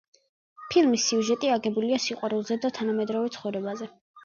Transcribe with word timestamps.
ფილმის 0.71 1.05
სიუჟეტი 1.09 1.51
აგებულია 1.57 2.01
სიყვარულზე 2.07 2.59
და 2.65 2.73
თანამედროვე 2.81 3.33
ცხოვრებაზე. 3.39 3.95